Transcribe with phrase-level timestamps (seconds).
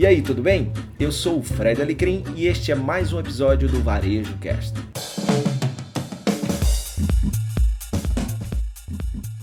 [0.00, 0.72] E aí, tudo bem?
[0.98, 4.72] Eu sou o Fred Alecrim e este é mais um episódio do Varejo Cast.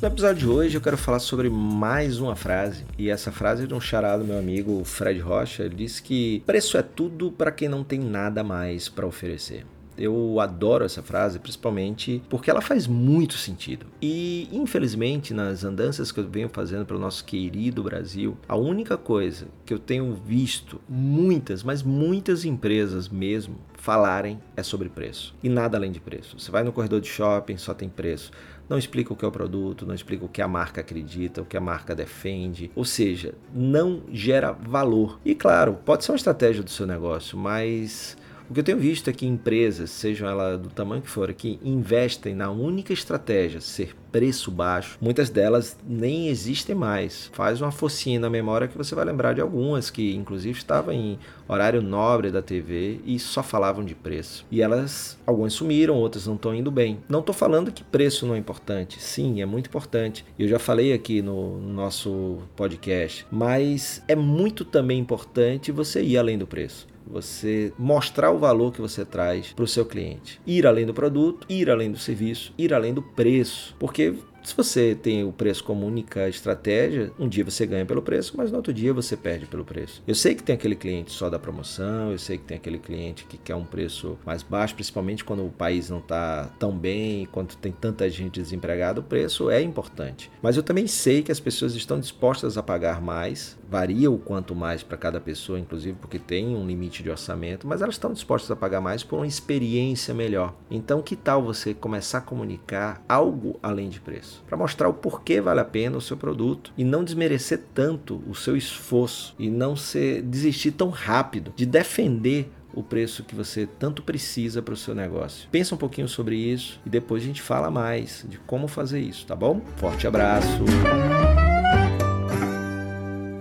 [0.00, 3.66] No episódio de hoje eu quero falar sobre mais uma frase, e essa frase é
[3.66, 5.62] de um charado meu amigo Fred Rocha.
[5.62, 9.66] Ele disse que preço é tudo para quem não tem nada mais para oferecer.
[9.96, 13.86] Eu adoro essa frase, principalmente porque ela faz muito sentido.
[14.00, 19.48] E, infelizmente, nas andanças que eu venho fazendo pelo nosso querido Brasil, a única coisa
[19.64, 25.34] que eu tenho visto muitas, mas muitas empresas mesmo falarem é sobre preço.
[25.42, 26.38] E nada além de preço.
[26.38, 28.32] Você vai no corredor de shopping, só tem preço
[28.68, 31.44] não explica o que é o produto, não explica o que a marca acredita, o
[31.44, 35.20] que a marca defende, ou seja, não gera valor.
[35.24, 38.16] E claro, pode ser uma estratégia do seu negócio, mas
[38.48, 41.58] o que eu tenho visto é que empresas, sejam elas do tamanho que for, que
[41.62, 47.30] investem na única estratégia, ser preço baixo, muitas delas nem existem mais.
[47.32, 51.18] Faz uma focinha na memória que você vai lembrar de algumas que inclusive estavam em
[51.46, 54.46] horário nobre da TV e só falavam de preço.
[54.50, 56.98] E elas, algumas sumiram, outras não estão indo bem.
[57.08, 59.02] Não estou falando que preço não é importante.
[59.02, 60.24] Sim, é muito importante.
[60.38, 66.38] Eu já falei aqui no nosso podcast, mas é muito também importante você ir além
[66.38, 70.40] do preço você mostrar o valor que você traz para o seu cliente.
[70.46, 73.74] Ir além do produto, ir além do serviço, ir além do preço.
[73.78, 74.14] Porque
[74.46, 78.48] se você tem o preço como única estratégia, um dia você ganha pelo preço, mas
[78.48, 80.00] no outro dia você perde pelo preço.
[80.06, 83.24] Eu sei que tem aquele cliente só da promoção, eu sei que tem aquele cliente
[83.24, 87.56] que quer um preço mais baixo, principalmente quando o país não está tão bem, quando
[87.56, 90.30] tem tanta gente desempregada, o preço é importante.
[90.40, 94.54] Mas eu também sei que as pessoas estão dispostas a pagar mais, varia o quanto
[94.54, 98.52] mais para cada pessoa, inclusive porque tem um limite de orçamento, mas elas estão dispostas
[98.52, 100.54] a pagar mais por uma experiência melhor.
[100.70, 104.35] Então, que tal você começar a comunicar algo além de preço?
[104.46, 108.34] Para mostrar o porquê vale a pena o seu produto e não desmerecer tanto o
[108.34, 114.02] seu esforço e não ser desistir tão rápido de defender o preço que você tanto
[114.02, 115.48] precisa para o seu negócio.
[115.50, 119.26] Pensa um pouquinho sobre isso e depois a gente fala mais de como fazer isso,
[119.26, 119.62] tá bom?
[119.76, 120.62] Forte abraço.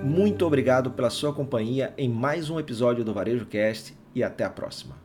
[0.02, 4.50] Muito obrigado pela sua companhia em mais um episódio do Varejo Cast e até a
[4.50, 5.05] próxima.